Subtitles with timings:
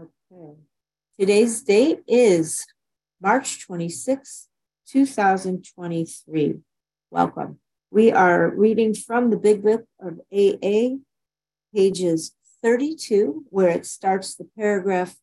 [0.00, 0.56] Okay.
[1.18, 2.64] Today's date is
[3.20, 4.48] March 26,
[4.88, 6.54] 2023.
[7.10, 7.58] Welcome.
[7.90, 10.96] We are reading from the Big Book of AA,
[11.74, 12.32] pages
[12.62, 15.16] 32, where it starts the paragraph,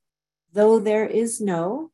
[0.54, 1.89] though there is no.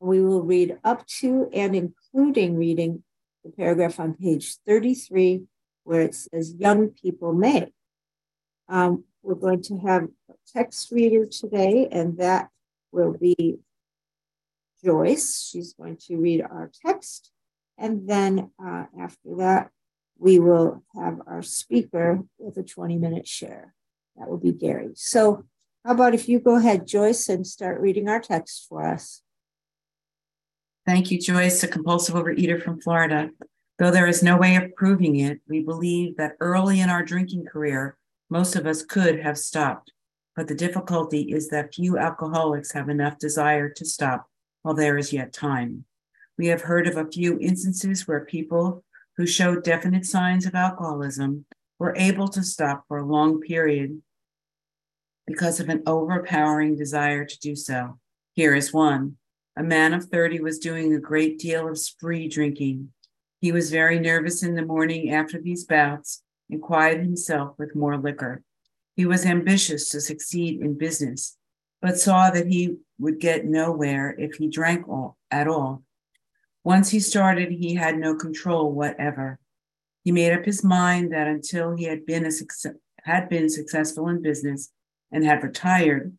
[0.00, 3.02] We will read up to and including reading
[3.44, 5.42] the paragraph on page 33,
[5.84, 7.72] where it says, Young people may.
[8.70, 12.48] Um, we're going to have a text reader today, and that
[12.92, 13.58] will be
[14.84, 15.48] Joyce.
[15.50, 17.32] She's going to read our text.
[17.76, 19.70] And then uh, after that,
[20.18, 23.74] we will have our speaker with a 20 minute share.
[24.16, 24.92] That will be Gary.
[24.94, 25.44] So,
[25.84, 29.22] how about if you go ahead, Joyce, and start reading our text for us?
[30.86, 33.30] Thank you, Joyce, a compulsive overeater from Florida.
[33.78, 37.44] Though there is no way of proving it, we believe that early in our drinking
[37.44, 37.98] career,
[38.28, 39.92] most of us could have stopped.
[40.34, 44.28] But the difficulty is that few alcoholics have enough desire to stop
[44.62, 45.84] while there is yet time.
[46.36, 48.84] We have heard of a few instances where people
[49.16, 51.46] who showed definite signs of alcoholism
[51.78, 54.02] were able to stop for a long period
[55.26, 57.98] because of an overpowering desire to do so.
[58.34, 59.16] Here is one.
[59.56, 62.92] A man of 30 was doing a great deal of spree drinking.
[63.40, 67.96] He was very nervous in the morning after these bouts and quieted himself with more
[67.96, 68.42] liquor.
[68.94, 71.36] He was ambitious to succeed in business,
[71.82, 75.82] but saw that he would get nowhere if he drank all, at all.
[76.64, 79.38] Once he started, he had no control whatever.
[80.02, 84.08] He made up his mind that until he had been, a success, had been successful
[84.08, 84.70] in business
[85.12, 86.16] and had retired,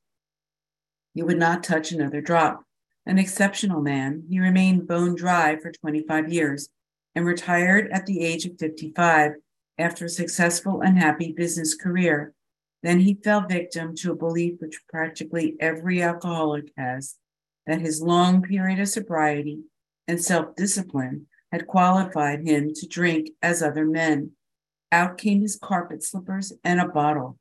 [1.13, 2.63] he would not touch another drop.
[3.05, 6.69] An exceptional man, he remained bone dry for 25 years
[7.15, 9.33] and retired at the age of 55
[9.77, 12.33] after a successful and happy business career.
[12.83, 17.15] Then he fell victim to a belief which practically every alcoholic has
[17.65, 19.63] that his long period of sobriety
[20.07, 24.31] and self discipline had qualified him to drink as other men.
[24.91, 27.37] Out came his carpet slippers and a bottle.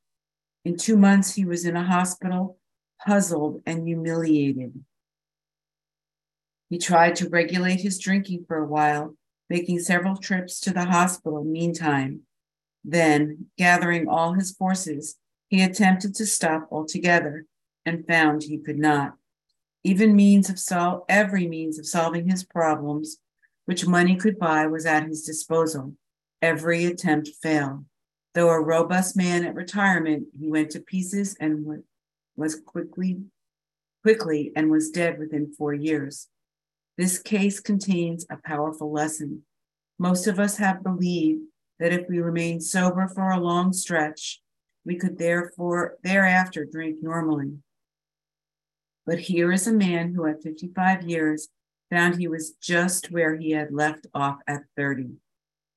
[0.65, 2.59] In two months, he was in a hospital,
[3.05, 4.85] puzzled and humiliated.
[6.69, 9.15] He tried to regulate his drinking for a while,
[9.49, 12.23] making several trips to the hospital meantime.
[12.87, 15.17] Then, gathering all his forces,
[15.49, 17.45] he attempted to stop altogether
[17.85, 19.17] and found he could not
[19.87, 23.19] even means of sol- every means of solving his problems
[23.67, 25.95] which money could buy was at his disposal.
[26.43, 27.85] Every attempt failed.
[28.35, 31.85] Though a robust man at retirement, he went to pieces and
[32.37, 33.23] was quickly,
[34.03, 36.27] quickly and was dead within four years.
[36.99, 39.43] This case contains a powerful lesson.
[40.01, 41.43] Most of us have believed
[41.79, 44.41] that if we remained sober for a long stretch,
[44.85, 47.59] we could therefore thereafter drink normally.
[49.05, 51.49] But here is a man who, at 55 years,
[51.91, 55.11] found he was just where he had left off at 30.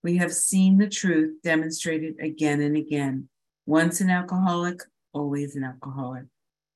[0.03, 3.29] We have seen the truth demonstrated again and again.
[3.65, 4.81] Once an alcoholic,
[5.13, 6.23] always an alcoholic.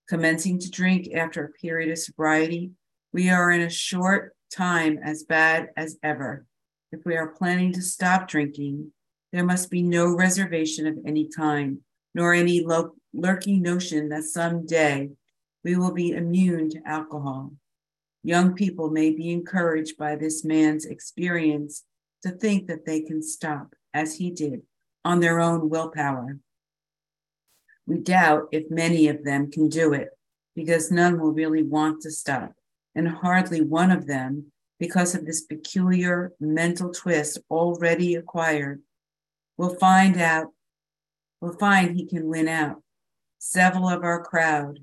[0.08, 2.72] Commencing to drink after a period of sobriety,
[3.14, 6.46] we are in a short time as bad as ever.
[6.92, 8.92] If we are planning to stop drinking,
[9.34, 11.80] there must be no reservation of any kind,
[12.14, 15.10] nor any lo- lurking notion that someday
[15.64, 17.52] we will be immune to alcohol.
[18.24, 21.84] Young people may be encouraged by this man's experience
[22.22, 24.62] to think that they can stop, as he did,
[25.04, 26.38] on their own willpower.
[27.88, 30.10] We doubt if many of them can do it
[30.56, 32.54] because none will really want to stop,
[32.94, 38.82] and hardly one of them, because of this peculiar mental twist already acquired,
[39.58, 40.48] will find out,
[41.42, 42.82] We'll find he can win out.
[43.38, 44.80] Several of our crowd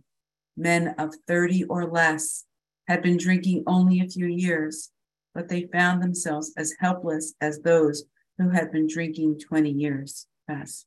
[0.60, 2.44] men of 30 or less,
[2.86, 4.90] had been drinking only a few years,
[5.34, 8.04] but they found themselves as helpless as those
[8.38, 10.26] who had been drinking 20 years.
[10.48, 10.84] Pass.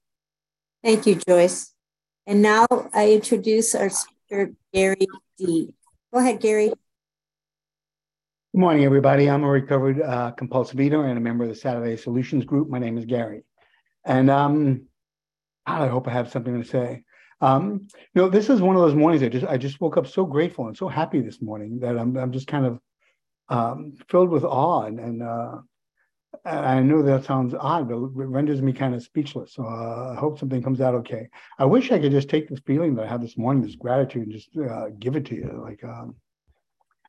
[0.83, 1.73] Thank you, Joyce.
[2.27, 5.07] And now I introduce our speaker, Gary
[5.37, 5.73] D.
[6.13, 6.67] Go ahead, Gary.
[6.67, 9.29] Good morning, everybody.
[9.29, 12.69] I'm a recovered uh, compulsive eater and a member of the Saturday Solutions Group.
[12.69, 13.43] My name is Gary.
[14.05, 14.87] And um,
[15.65, 17.03] I hope I have something to say.
[17.41, 20.07] Um, you know, this is one of those mornings I just I just woke up
[20.07, 22.79] so grateful and so happy this morning that I'm I'm just kind of
[23.49, 25.57] um, filled with awe and, and uh,
[26.45, 29.53] I know that sounds odd, but it renders me kind of speechless.
[29.53, 31.29] So uh, I hope something comes out okay.
[31.57, 34.23] I wish I could just take this feeling that I have this morning, this gratitude,
[34.23, 35.61] and just uh, give it to you.
[35.63, 36.15] Like, um,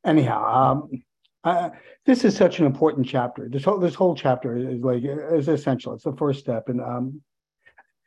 [0.04, 0.90] anyhow, um,
[2.06, 3.48] This is such an important chapter.
[3.48, 5.94] This whole this whole chapter is like is essential.
[5.94, 7.20] It's the first step, and um,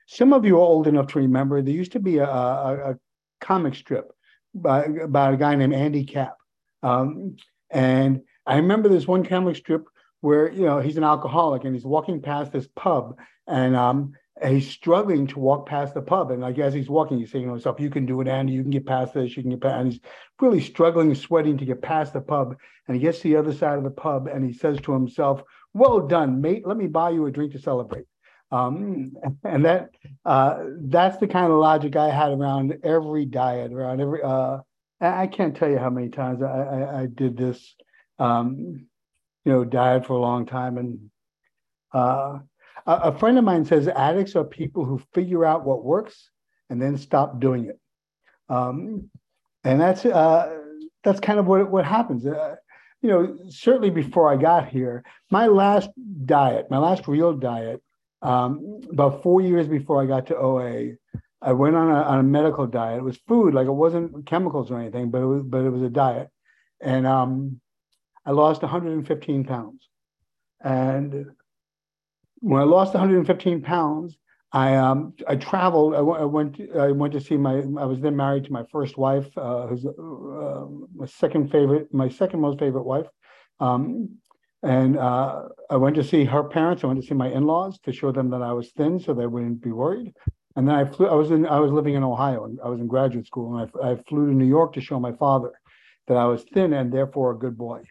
[0.08, 2.96] some of you are old enough to remember there used to be a, a, a
[3.42, 4.12] comic strip
[4.54, 6.38] by, about a guy named Andy Capp,
[6.82, 7.38] Um,
[7.70, 9.86] and I remember this one comic strip
[10.22, 13.18] where you know he's an alcoholic and he's walking past this pub
[13.48, 14.14] and um,
[14.46, 16.32] he's struggling to walk past the pub.
[16.32, 18.54] And like as he's walking, he's saying to himself, "You can do it, Andy.
[18.54, 19.36] You can get past this.
[19.36, 20.02] You can get past." And he's
[20.40, 22.56] really struggling, sweating to get past the pub.
[22.88, 25.44] And he gets to the other side of the pub and he says to himself,
[25.74, 26.68] "Well done, mate.
[26.68, 28.06] Let me buy you a drink to celebrate."
[28.52, 29.14] Um,
[29.44, 29.90] and that
[30.26, 34.22] uh, that's the kind of logic I had around every diet, around every.
[34.22, 34.60] Uh,
[35.00, 37.76] I can't tell you how many times I, I, I did this,
[38.18, 38.88] um,
[39.46, 41.12] you know, diet for a long time, and
[41.94, 42.40] uh,
[42.88, 46.30] a, a friend of mine says addicts are people who figure out what works
[46.70, 47.80] and then stop doing it,
[48.50, 49.10] um,
[49.64, 50.58] and that's uh,
[51.04, 52.26] that's kind of what what happens.
[52.26, 52.56] Uh,
[53.02, 55.90] you know, certainly before I got here, my last
[56.26, 57.82] diet, my last real diet,
[58.22, 60.94] um, about four years before I got to OA,
[61.42, 62.98] I went on a, on a medical diet.
[62.98, 65.84] It was food, like it wasn't chemicals or anything, but it was but it was
[65.84, 66.30] a diet,
[66.82, 67.62] and um,
[68.26, 69.88] I lost 115 pounds.
[70.60, 71.28] And
[72.40, 74.18] when I lost 115 pounds,
[74.52, 75.94] I um I traveled.
[75.94, 77.56] I, w- I went I went to see my.
[77.56, 82.08] I was then married to my first wife, uh, who's uh, my second favorite, my
[82.08, 83.08] second most favorite wife.
[83.60, 84.18] Um,
[84.64, 86.84] and uh, I went to see her parents.
[86.84, 89.28] I went to see my in-laws to show them that I was thin, so they
[89.28, 90.14] wouldn't be worried.
[90.56, 91.08] And then I flew.
[91.08, 91.46] I was in.
[91.46, 94.28] I was living in Ohio, and I was in graduate school, and I, I flew
[94.28, 95.52] to New York to show my father
[96.08, 97.84] that I was thin and therefore a good boy,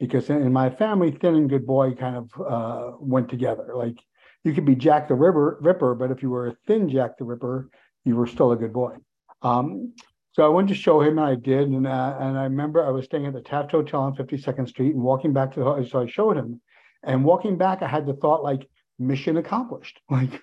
[0.00, 3.72] because in my family, thin and good boy kind of uh, went together.
[3.74, 3.96] Like
[4.44, 7.24] you could be Jack the Ripper, Ripper, but if you were a thin Jack the
[7.24, 7.70] Ripper,
[8.04, 8.96] you were still a good boy.
[9.42, 9.94] Um,
[10.32, 12.90] so I went to show him, and I did, and uh, and I remember I
[12.90, 15.88] was staying at the Taft Hotel on 52nd Street, and walking back to the hotel,
[15.88, 16.60] so I showed him,
[17.04, 18.68] and walking back, I had the thought like,
[18.98, 20.00] mission accomplished.
[20.10, 20.40] Like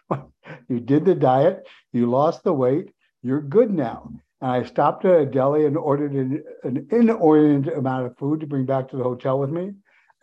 [0.69, 4.11] you did the diet, you lost the weight, you're good now.
[4.41, 8.47] And I stopped at a deli and ordered an, an inordinate amount of food to
[8.47, 9.71] bring back to the hotel with me.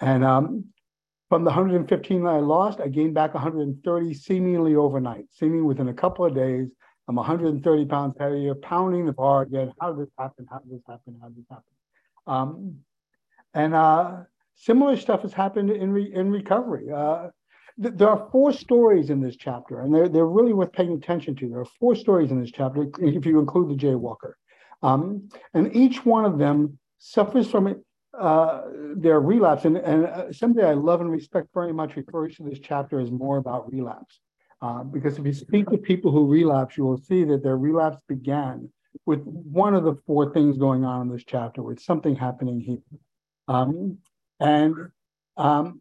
[0.00, 0.64] And um,
[1.28, 5.94] from the 115 that I lost, I gained back 130 seemingly overnight, seemingly within a
[5.94, 6.68] couple of days.
[7.06, 9.72] I'm 130 pounds heavier, pounding the bar again.
[9.80, 10.46] How did this happen?
[10.50, 11.16] How did this happen?
[11.20, 11.64] How did this happen?
[12.26, 12.76] Um,
[13.54, 14.16] and uh,
[14.56, 16.90] similar stuff has happened in re- in recovery.
[16.94, 17.28] Uh,
[17.78, 21.48] there are four stories in this chapter, and they're, they're really worth paying attention to.
[21.48, 24.32] There are four stories in this chapter, if you include the jaywalker.
[24.82, 27.82] Um, and each one of them suffers from
[28.18, 28.62] uh,
[28.96, 29.64] their relapse.
[29.64, 33.12] And, and uh, something I love and respect very much refers to this chapter as
[33.12, 34.18] more about relapse.
[34.60, 37.98] Uh, because if you speak to people who relapse, you will see that their relapse
[38.08, 38.68] began
[39.06, 42.82] with one of the four things going on in this chapter, with something happening here.
[43.46, 43.98] Um,
[44.40, 44.74] and
[45.36, 45.80] um,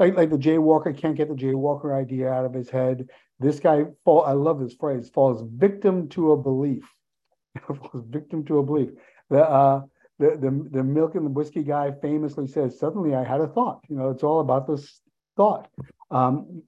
[0.00, 3.08] like like the jaywalker can't get the jaywalker idea out of his head.
[3.38, 4.24] This guy fall.
[4.24, 5.10] I love this phrase.
[5.10, 6.90] Falls victim to a belief.
[7.66, 8.90] falls victim to a belief.
[9.28, 9.82] The uh,
[10.18, 13.80] the the the milk and the whiskey guy famously says, "Suddenly I had a thought."
[13.88, 15.00] You know, it's all about this
[15.36, 15.68] thought.
[16.10, 16.62] Um,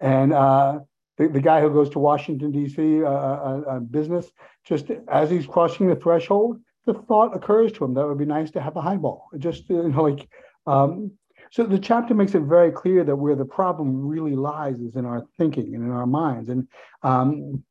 [0.00, 0.80] and uh,
[1.16, 3.02] the, the guy who goes to Washington D.C.
[3.02, 4.30] Uh, uh, on business,
[4.64, 8.50] just as he's crossing the threshold, the thought occurs to him that would be nice
[8.52, 9.28] to have a highball.
[9.38, 10.28] Just you know, like
[10.66, 11.12] um,
[11.54, 15.06] so the chapter makes it very clear that where the problem really lies is in
[15.06, 16.48] our thinking and in our minds.
[16.48, 16.66] And
[17.04, 17.62] um,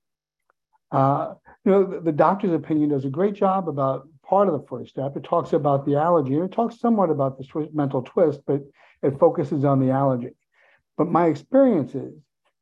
[0.89, 1.33] uh,
[1.65, 4.92] you know, the, the, doctor's opinion does a great job about part of the first
[4.92, 5.18] step.
[5.18, 8.61] It talks about the allergy and it talks somewhat about the mental twist, but
[9.02, 10.31] it focuses on the allergy.
[10.97, 12.13] But my experience is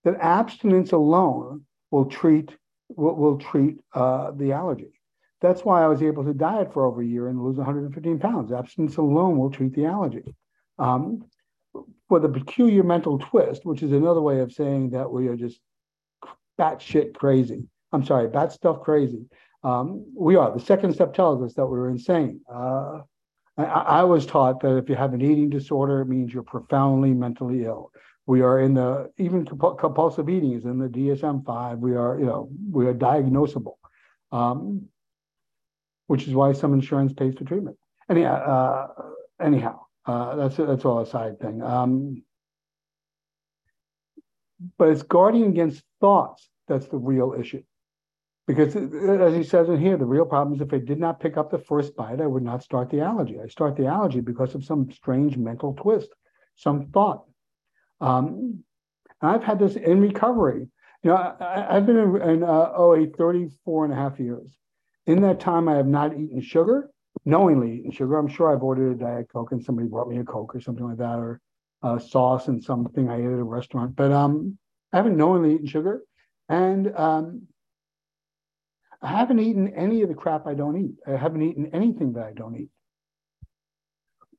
[0.04, 2.50] that abstinence alone will treat
[2.90, 5.00] will, will treat uh, the allergy.
[5.40, 8.52] That's why I was able to diet for over a year and lose 115 pounds.
[8.52, 10.24] Abstinence alone will treat the allergy.
[10.82, 11.26] Um,
[12.10, 15.60] with a peculiar mental twist, which is another way of saying that we are just
[16.60, 17.64] batshit crazy.
[17.94, 19.26] I'm sorry, bat stuff crazy.
[19.64, 20.52] Um, we are.
[20.52, 22.42] The second step tells us that we're insane.
[22.52, 23.02] Uh,
[23.58, 27.14] I, I, was taught that if you have an eating disorder, it means you're profoundly
[27.14, 27.92] mentally ill.
[28.26, 31.80] We are in the even compulsive eating is in the DSM five.
[31.80, 33.76] We are, you know, we are diagnosable,
[34.32, 34.88] um,
[36.08, 37.78] which is why some insurance pays for treatment.
[38.10, 38.88] Uh,
[39.40, 41.62] anyhow, uh, that's that's all a side thing.
[41.62, 42.24] Um,
[44.78, 47.64] but it's guarding against thoughts that's the real issue.
[48.48, 51.38] Because as he says in here, the real problem is if I did not pick
[51.38, 53.40] up the first bite, I would not start the allergy.
[53.40, 56.10] I start the allergy because of some strange mental twist,
[56.56, 57.24] some thought.
[58.02, 58.64] Um,
[59.22, 60.68] I've had this in recovery.
[61.04, 64.58] You know, I, have been in, in uh, OA 34 and a half years.
[65.06, 66.90] In that time, I have not eaten sugar
[67.26, 68.18] knowingly eaten sugar.
[68.18, 70.88] I'm sure I've ordered a Diet Coke and somebody brought me a Coke or something
[70.88, 71.40] like that, or
[71.84, 73.96] uh, sauce and something I ate at a restaurant.
[73.96, 74.58] But um,
[74.94, 76.02] I haven't knowingly eaten sugar.
[76.50, 77.44] And um,
[79.02, 80.96] I haven't eaten any of the crap I don't eat.
[81.08, 82.70] I haven't eaten anything that I don't eat.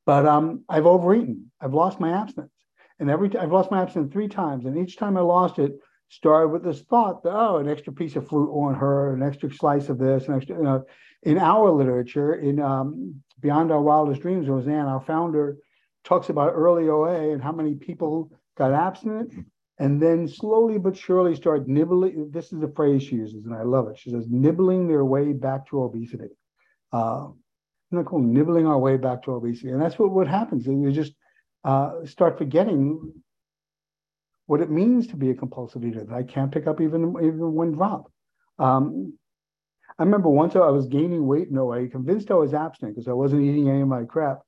[0.05, 1.51] But um, I've overeaten.
[1.61, 2.53] I've lost my abstinence.
[2.99, 4.67] And every time I've lost my abstinence three times.
[4.67, 5.73] And each time I lost it,
[6.09, 9.53] started with this thought that, oh, an extra piece of fruit on her, an extra
[9.53, 10.85] slice of this, an extra, you know,
[11.23, 15.57] in our literature, in um, Beyond Our Wildest Dreams, Rozanne, our founder,
[16.05, 19.33] talks about early OA and how many people got abstinent
[19.79, 22.31] and then slowly but surely start nibbling.
[22.31, 23.99] This is the phrase she uses, and I love it.
[23.99, 26.31] She says, nibbling their way back to obesity.
[26.93, 27.29] Uh,
[27.91, 28.21] isn't that cool?
[28.21, 29.71] Nibbling our way back to obesity.
[29.71, 30.67] And that's what, what happens.
[30.67, 31.15] You just
[31.65, 33.13] uh, start forgetting
[34.47, 36.05] what it means to be a compulsive eater.
[36.05, 38.11] That I can't pick up even, even one drop.
[38.59, 39.19] Um,
[39.99, 43.13] I remember once I was gaining weight in OA, convinced I was abstinent because I
[43.13, 44.41] wasn't eating any of my crap.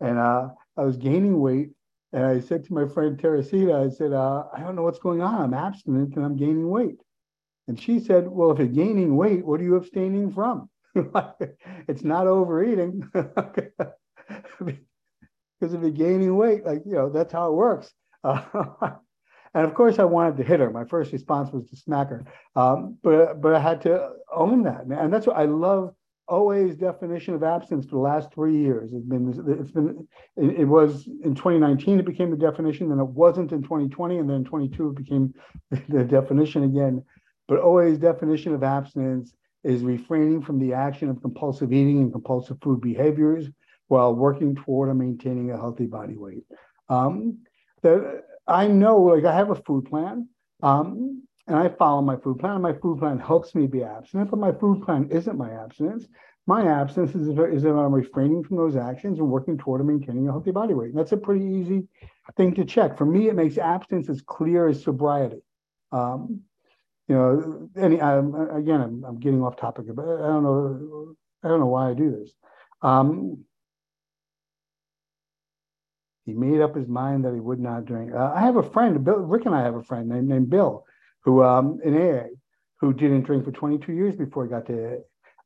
[0.00, 1.70] And uh, I was gaining weight
[2.12, 5.22] and I said to my friend Teresita, I said, uh, I don't know what's going
[5.22, 5.40] on.
[5.40, 7.00] I'm abstinent and I'm gaining weight.
[7.68, 10.68] And she said, Well, if you're gaining weight, what are you abstaining from?
[11.86, 13.08] it's not overeating.
[13.12, 13.94] because
[15.60, 17.92] if you're gaining weight, like, you know, that's how it works.
[19.54, 20.70] And of course, I wanted to hit her.
[20.70, 22.24] My first response was to smack her.
[22.54, 24.84] Um, but, but I had to own that.
[24.84, 25.94] And that's what I love
[26.28, 28.92] OA's definition of abstinence for the last three years.
[28.92, 29.28] It's been,
[29.60, 34.18] it's been, it, was in 2019, it became the definition, then it wasn't in 2020,
[34.18, 35.34] and then in 22, it became
[35.88, 37.02] the definition again.
[37.48, 42.58] But OA's definition of abstinence is refraining from the action of compulsive eating and compulsive
[42.62, 43.48] food behaviors
[43.88, 46.44] while working toward or maintaining a healthy body weight.
[46.88, 47.38] Um,
[47.82, 50.28] that I know, like I have a food plan.
[50.62, 52.62] Um, and I follow my food plan.
[52.62, 56.06] My food plan helps me be abstinent, but my food plan isn't my abstinence.
[56.46, 60.30] My abstinence is, is that I'm refraining from those actions and working toward maintaining a
[60.30, 60.90] healthy body weight.
[60.90, 61.88] And that's a pretty easy
[62.36, 62.96] thing to check.
[62.96, 65.42] For me, it makes abstinence as clear as sobriety.
[65.92, 66.42] Um,
[67.08, 71.48] you know, any I'm, again, I'm, I'm getting off topic, but I don't know, I
[71.48, 72.32] don't know why I do this.
[72.82, 73.44] Um,
[76.30, 78.12] he made up his mind that he would not drink.
[78.14, 80.84] Uh, I have a friend, Bill, Rick and I have a friend named, named Bill
[81.22, 82.28] who um, in AA,
[82.80, 84.96] who didn't drink for 22 years before he got to AA.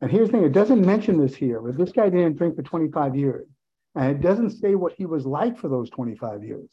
[0.00, 2.62] And here's the thing: it doesn't mention this here, but this guy didn't drink for
[2.62, 3.46] 25 years,
[3.94, 6.68] and it doesn't say what he was like for those 25 years.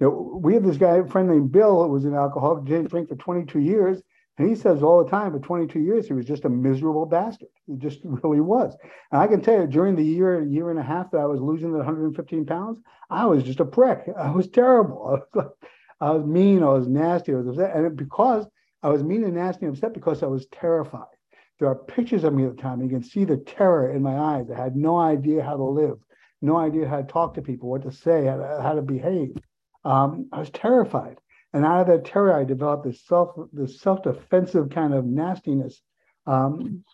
[0.00, 2.90] You know, we have this guy, a friend named Bill, who was an alcoholic, didn't
[2.90, 4.02] drink for 22 years,
[4.38, 7.48] and he says all the time for 22 years he was just a miserable bastard.
[7.66, 8.76] He just really was.
[9.10, 11.40] And I can tell you, during the year, year and a half that I was
[11.40, 14.00] losing the 115 pounds, I was just a prick.
[14.18, 15.06] I was terrible.
[15.06, 17.74] I was like, I was mean, I was nasty, I was upset.
[17.74, 18.46] And because
[18.82, 21.06] I was mean and nasty and upset because I was terrified.
[21.58, 22.82] There are pictures of me at the time.
[22.82, 24.50] You can see the terror in my eyes.
[24.50, 25.96] I had no idea how to live,
[26.42, 29.34] no idea how to talk to people, what to say, how to, how to behave.
[29.84, 31.18] Um, I was terrified.
[31.56, 35.80] And out of that terror, I developed this self, this self-defensive kind of nastiness.
[36.26, 36.84] Um,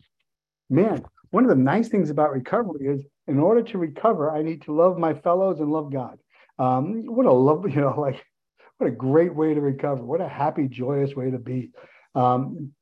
[0.71, 4.63] man, one of the nice things about recovery is in order to recover, I need
[4.63, 6.17] to love my fellows and love God.
[6.61, 8.25] Um, what a love, you know, like
[8.79, 10.05] what a great way to recover.
[10.05, 11.73] What a happy, joyous way to be.
[12.15, 12.73] Um,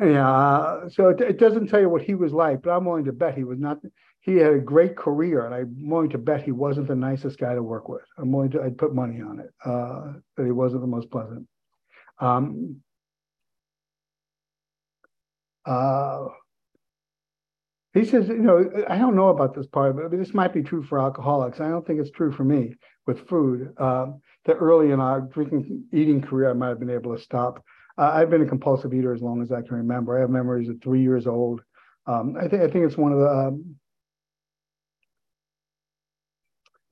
[0.00, 3.12] yeah, so it, it, doesn't tell you what he was like, but I'm willing to
[3.12, 3.78] bet he was not.
[4.20, 7.54] He had a great career, and I'm willing to bet he wasn't the nicest guy
[7.54, 8.02] to work with.
[8.18, 8.62] I'm willing to.
[8.62, 11.46] I'd put money on it uh, that he wasn't the most pleasant.
[12.20, 12.80] Um,
[15.66, 16.26] uh,
[17.94, 20.82] he says, you know, I don't know about this part, but this might be true
[20.82, 21.60] for alcoholics.
[21.60, 22.74] I don't think it's true for me
[23.06, 23.74] with food.
[23.78, 27.64] Um, that early in our drinking, eating career, I might have been able to stop.
[27.98, 30.16] Uh, I've been a compulsive eater as long as I can remember.
[30.16, 31.62] I have memories of three years old.
[32.06, 33.76] Um, I think I think it's one of the um,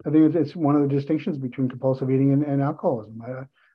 [0.05, 3.23] I think it's, one of the distinctions between compulsive eating and, and alcoholism.
[3.23, 3.31] I,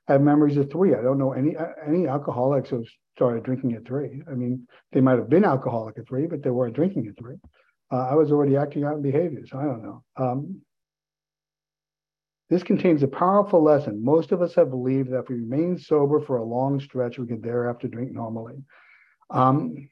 [0.08, 0.94] I, have memories of three.
[0.94, 2.84] I don't know any any alcoholics who
[3.16, 4.22] started drinking at three.
[4.30, 7.36] I mean, they might have been alcoholic at three, but they weren't drinking at three.
[7.90, 9.50] Uh, I was already acting out in behaviors.
[9.54, 10.04] I don't know.
[10.16, 10.60] Um,
[12.52, 14.04] this contains a powerful lesson.
[14.04, 17.26] Most of us have believed that if we remain sober for a long stretch, we
[17.26, 18.62] can thereafter drink normally.
[19.30, 19.88] Um,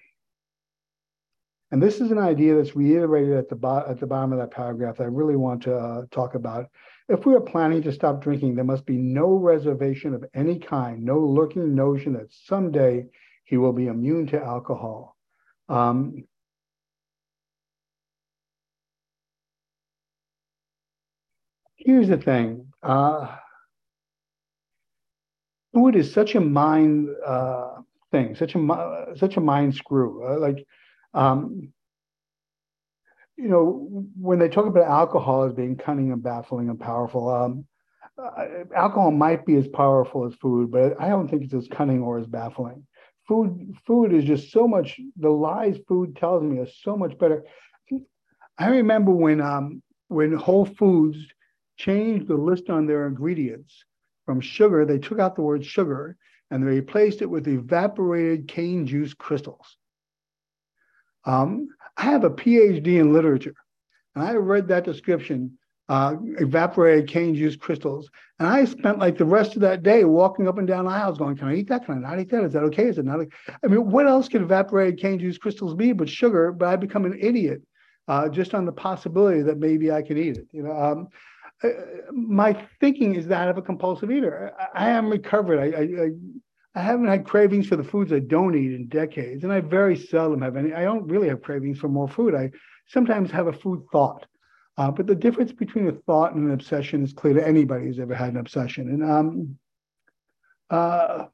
[1.70, 4.50] and this is an idea that's reiterated at the, bo- at the bottom of that
[4.50, 6.66] paragraph that I really want to uh, talk about.
[7.08, 11.02] If we are planning to stop drinking, there must be no reservation of any kind,
[11.02, 13.06] no lurking notion that someday
[13.44, 15.16] he will be immune to alcohol.
[15.70, 16.24] Um,
[21.90, 23.37] here's the thing uh,
[25.75, 27.76] food is such a mind uh,
[28.12, 30.64] thing such a such a mind screw uh, like
[31.14, 31.73] um,
[33.37, 37.64] you know when they talk about alcohol as being cunning and baffling and powerful um,
[38.23, 38.44] uh,
[38.76, 42.18] alcohol might be as powerful as food but i don't think it's as cunning or
[42.18, 42.87] as baffling.
[43.28, 47.44] Food food is just so much the lies food tells me are so much better.
[48.59, 51.18] I remember when um when whole foods
[51.80, 53.84] changed the list on their ingredients
[54.26, 56.16] from sugar they took out the word sugar
[56.50, 59.76] and they replaced it with evaporated cane juice crystals
[61.25, 63.54] um, i have a phd in literature
[64.14, 65.56] and i read that description
[65.90, 68.08] uh, evaporated cane juice crystals.
[68.38, 71.37] And I spent like the rest of that day walking up and down aisles going,
[71.37, 71.84] can I eat that?
[71.84, 72.44] Can I not eat that?
[72.44, 72.84] Is that okay?
[72.84, 73.18] Is it not?
[73.64, 76.52] I mean, what else could evaporated cane juice crystals be but sugar?
[76.52, 77.62] But I become an idiot
[78.06, 80.46] uh, just on the possibility that maybe I can eat it.
[80.52, 81.08] You know, um,
[81.62, 81.68] uh,
[82.12, 84.52] my thinking is that of a compulsive eater.
[84.58, 85.58] I, I am recovered.
[85.58, 86.10] I, I,
[86.74, 89.96] I haven't had cravings for the foods I don't eat in decades, and I very
[89.96, 90.72] seldom have any.
[90.72, 92.34] I don't really have cravings for more food.
[92.34, 92.50] I
[92.86, 94.26] sometimes have a food thought.
[94.78, 97.98] Uh, but the difference between a thought and an obsession is clear to anybody who's
[97.98, 98.88] ever had an obsession.
[98.88, 99.58] And um,
[100.70, 101.26] uh,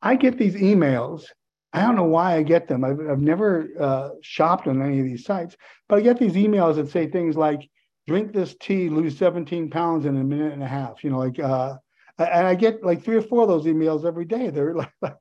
[0.00, 1.24] I get these emails.
[1.72, 2.84] I don't know why I get them.
[2.84, 5.56] I've, I've never uh, shopped on any of these sites,
[5.88, 7.68] but I get these emails that say things like,
[8.06, 11.02] drink this tea, lose 17 pounds in a minute and a half.
[11.02, 11.76] You know, like, uh,
[12.18, 14.50] and I get like three or four of those emails every day.
[14.50, 15.16] They're like,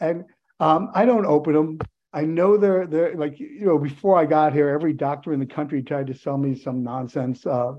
[0.00, 0.24] and
[0.60, 1.78] um, I don't open them.
[2.12, 5.46] I know they're they're like you know before I got here, every doctor in the
[5.46, 7.72] country tried to sell me some nonsense, uh,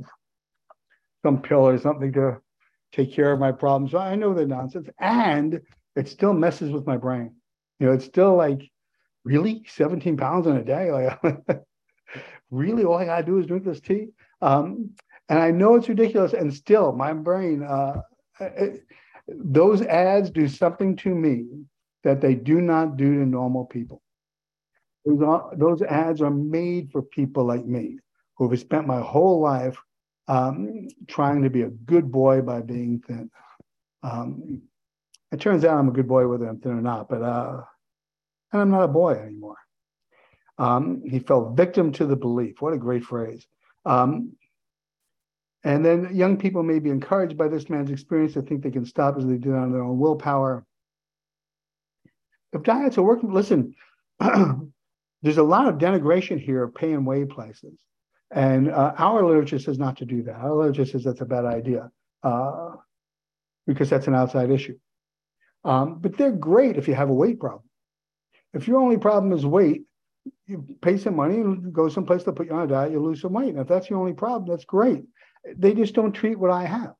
[1.23, 2.39] some pill or something to
[2.91, 3.91] take care of my problems.
[3.91, 5.61] So I know they're nonsense, and
[5.95, 7.35] it still messes with my brain.
[7.79, 8.69] You know, it's still like,
[9.23, 10.91] really, 17 pounds in a day?
[10.91, 11.47] Like,
[12.51, 14.09] really, all I gotta do is drink this tea.
[14.41, 14.91] Um,
[15.29, 18.01] and I know it's ridiculous, and still, my brain, uh,
[18.39, 18.83] it,
[19.27, 21.45] those ads do something to me
[22.03, 24.01] that they do not do to normal people.
[25.05, 27.99] Those, those ads are made for people like me
[28.37, 29.77] who have spent my whole life
[30.27, 33.29] um, trying to be a good boy by being thin.
[34.03, 34.61] Um,
[35.31, 37.61] it turns out I'm a good boy whether I'm thin or not, but uh,
[38.51, 39.57] and I'm not a boy anymore.
[40.57, 42.61] Um, he fell victim to the belief.
[42.61, 43.45] What a great phrase.
[43.87, 44.33] Um,
[45.63, 48.85] and then young people may be encouraged by this man's experience to think they can
[48.85, 50.65] stop as they did on their own willpower.
[52.53, 53.75] If diets are working, listen,
[54.19, 57.79] there's a lot of denigration here of pay and weigh places.
[58.31, 60.35] And uh, our literature says not to do that.
[60.35, 61.89] Our literature says that's a bad idea
[62.23, 62.75] uh,
[63.65, 64.77] because that's an outside issue.
[65.63, 67.63] Um, but they're great if you have a weight problem.
[68.53, 69.83] If your only problem is weight,
[70.47, 73.21] you pay some money and go someplace to put you on a diet, you lose
[73.21, 73.49] some weight.
[73.49, 75.03] And if that's your only problem, that's great.
[75.55, 76.93] They just don't treat what I have.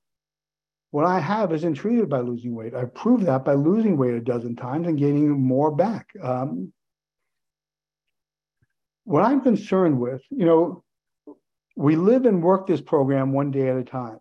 [0.91, 2.73] What I have isn't treated by losing weight.
[2.73, 6.07] I've proved that by losing weight a dozen times and gaining more back.
[6.21, 6.71] Um,
[9.03, 10.83] what I'm concerned with, you know,
[11.75, 14.17] we live and work this program one day at a time.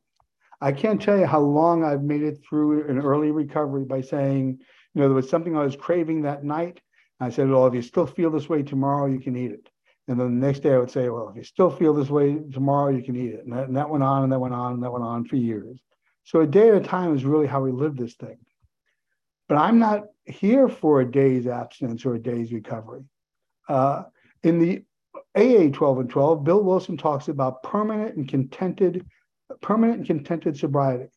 [0.61, 4.59] I can't tell you how long I've made it through an early recovery by saying,
[4.95, 6.81] you know, there was something I was craving that night.
[7.21, 9.69] I said, well, if you still feel this way tomorrow, you can eat it.
[10.09, 12.39] And then the next day I would say, well, if you still feel this way
[12.53, 13.45] tomorrow, you can eat it.
[13.45, 15.37] And that, and that went on and that went on and that went on for
[15.37, 15.81] years.
[16.25, 18.37] So a day at a time is really how we live this thing.
[19.49, 23.05] But I'm not here for a day's abstinence or a day's recovery.
[23.69, 24.05] Uh,
[24.43, 24.85] in the
[25.37, 29.07] AA 12 and 12, Bill Wilson talks about permanent and contented,
[29.61, 31.09] permanent and contented sobriety.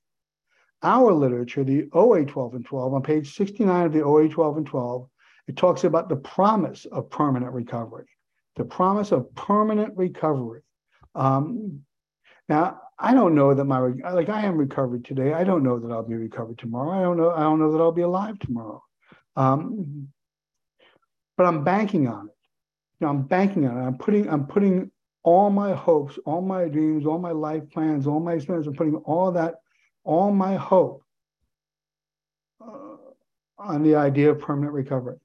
[0.81, 4.65] Our literature, the OA 12 and 12, on page 69 of the OA 12 and
[4.65, 5.09] 12,
[5.49, 8.05] it talks about the promise of permanent recovery,
[8.55, 10.61] the promise of permanent recovery.
[11.15, 11.81] Um,
[12.47, 15.33] now, I don't know that my like I am recovered today.
[15.33, 16.97] I don't know that I'll be recovered tomorrow.
[16.97, 17.31] I don't know.
[17.31, 18.81] I don't know that I'll be alive tomorrow.
[19.35, 20.07] Um,
[21.35, 22.35] but I'm banking on it
[22.99, 23.85] you know, I'm banking on it.
[23.85, 24.91] I'm putting, I'm putting
[25.23, 28.95] all my hopes, all my dreams, all my life plans, all my experience, I'm putting
[28.97, 29.55] all that,
[30.03, 31.03] all my hope
[32.61, 32.97] uh,
[33.57, 35.17] on the idea of permanent recovery.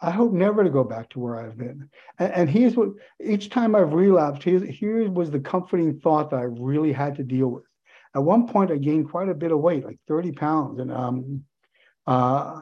[0.00, 1.88] I hope never to go back to where I've been.
[2.18, 2.90] And, and here's what
[3.24, 7.48] each time I've relapsed, here was the comforting thought that I really had to deal
[7.48, 7.64] with.
[8.14, 10.80] At one point, I gained quite a bit of weight, like 30 pounds.
[10.80, 11.44] And um,
[12.06, 12.60] uh,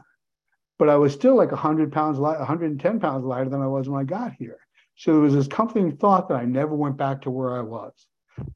[0.79, 4.01] but I was still like 100 pounds, light, 110 pounds lighter than I was when
[4.01, 4.59] I got here.
[4.97, 7.93] So there was this comforting thought that I never went back to where I was.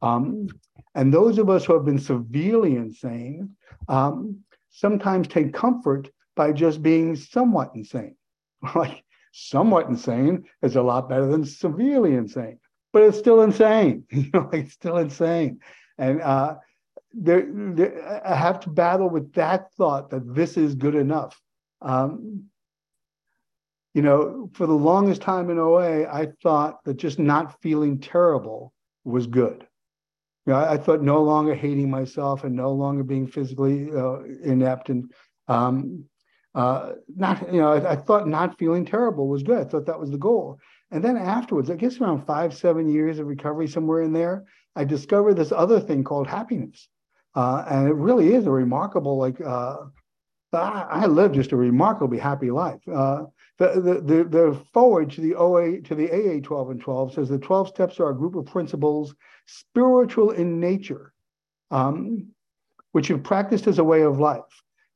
[0.02, 0.48] Um,
[0.94, 3.56] and those of us who have been severely insane
[3.88, 8.16] um, sometimes take comfort by just being somewhat insane.
[8.74, 12.58] like somewhat insane is a lot better than severely insane,
[12.92, 14.04] but it's still insane.
[14.10, 15.60] you know, it's still insane.
[15.98, 16.56] And uh,
[17.12, 21.40] there, there, I have to battle with that thought that this is good enough.
[21.80, 22.44] Um,
[23.94, 28.72] you know, for the longest time in OA, I thought that just not feeling terrible
[29.04, 29.66] was good.
[30.46, 34.20] You know, I, I thought no longer hating myself and no longer being physically uh,
[34.42, 35.10] inept and
[35.48, 36.04] um,
[36.58, 39.64] uh, not, you know, I, I, thought not feeling terrible was good.
[39.64, 40.58] I thought that was the goal.
[40.90, 44.44] And then afterwards, I guess around five, seven years of recovery, somewhere in there,
[44.74, 46.88] I discovered this other thing called happiness.
[47.36, 49.76] Uh, and it really is a remarkable, like, uh,
[50.52, 52.80] I, I lived just a remarkably happy life.
[52.92, 53.26] Uh,
[53.58, 57.28] the, the, the, the foreword to the OA to the AA 12 and 12 says
[57.28, 59.14] the 12 steps are a group of principles
[59.46, 61.12] spiritual in nature,
[61.70, 62.32] um,
[62.90, 64.42] which you've practiced as a way of life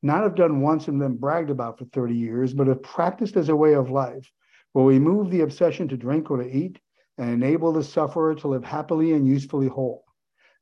[0.03, 3.49] not have done once and then bragged about for 30 years, but have practiced as
[3.49, 4.31] a way of life,
[4.73, 6.79] where we move the obsession to drink or to eat
[7.19, 10.05] and enable the sufferer to live happily and usefully whole.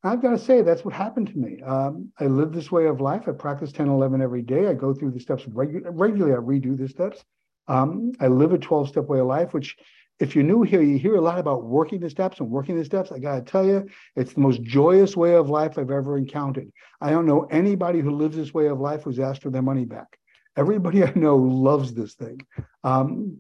[0.03, 1.61] I've got to say, that's what happened to me.
[1.63, 3.29] Um, I live this way of life.
[3.29, 4.67] I practice 10, 11 every day.
[4.67, 6.33] I go through the steps regu- regularly.
[6.33, 7.23] I redo the steps.
[7.69, 9.77] Um, I live a 12 step way of life, which
[10.21, 12.85] if you're new here, you hear a lot about working the steps and working the
[12.85, 13.11] steps.
[13.11, 16.71] I got to tell you, it's the most joyous way of life I've ever encountered.
[17.01, 19.87] I don't know anybody who lives this way of life who's asked for their money
[19.87, 20.19] back.
[20.57, 22.41] Everybody I know loves this thing.
[22.85, 23.39] Um,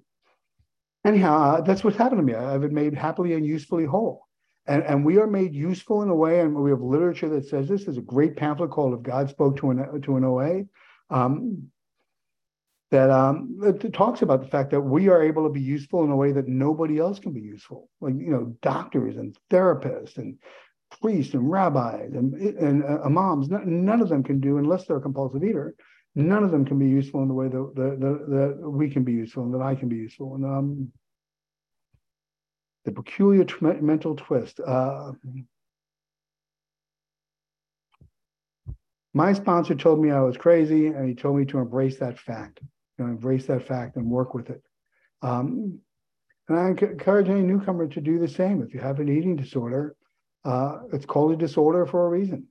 [1.04, 2.34] anyhow, uh, that's what's happened to me.
[2.34, 4.26] I've been made happily and usefully whole.
[4.66, 7.68] And, and we are made useful in a way, and we have literature that says
[7.68, 7.84] this.
[7.84, 10.62] There's a great pamphlet called If God Spoke to an, to an OA.
[11.10, 11.70] Um,
[12.90, 16.10] that um, it talks about the fact that we are able to be useful in
[16.10, 20.36] a way that nobody else can be useful, like you know, doctors and therapists and
[21.00, 23.48] priests and rabbis and and uh, imams.
[23.48, 25.74] None of them can do unless they're a compulsive eater.
[26.16, 28.26] None of them can be useful in the way that that,
[28.60, 30.34] that we can be useful and that I can be useful.
[30.34, 30.92] And um,
[32.84, 33.46] the peculiar
[33.80, 34.58] mental twist.
[34.58, 35.12] Uh,
[39.14, 42.60] my sponsor told me I was crazy, and he told me to embrace that fact
[43.00, 44.62] you know, embrace that fact and work with it.
[45.22, 45.80] Um,
[46.48, 48.62] and I encourage any newcomer to do the same.
[48.62, 49.96] If you have an eating disorder,
[50.44, 52.46] uh, it's called a disorder for a reason.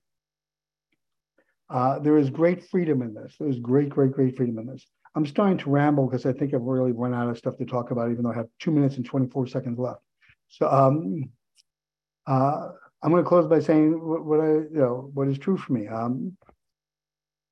[1.69, 3.35] Uh, there is great freedom in this.
[3.39, 4.87] There's great, great, great freedom in this.
[5.15, 7.91] I'm starting to ramble because I think I've really run out of stuff to talk
[7.91, 10.01] about, even though I have two minutes and 24 seconds left.
[10.47, 11.29] So um,
[12.25, 12.69] uh,
[13.03, 15.73] I'm going to close by saying what, what, I, you know, what is true for
[15.73, 15.87] me.
[15.87, 16.35] Um,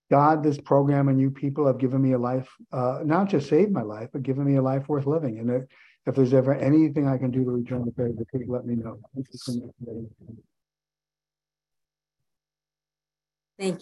[0.10, 3.72] God, this program and you people have given me a life, uh, not just saved
[3.72, 5.40] my life, but given me a life worth living.
[5.40, 5.64] And if,
[6.06, 9.00] if there's ever anything I can do to return the favor, please let me know.